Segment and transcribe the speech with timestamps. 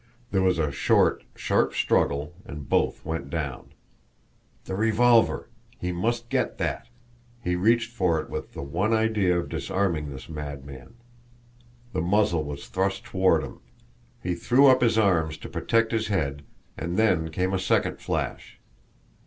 [0.31, 3.69] There was a short, sharp struggle, and both went down.
[4.65, 5.47] The revolver!
[5.77, 6.87] He must get that!
[7.43, 10.95] He reached for it with the one idea of disarming this madman.
[11.93, 13.59] The muzzle was thrust toward him,
[14.23, 16.41] he threw up his arm to protect his head,
[16.75, 18.59] and then came a second flash.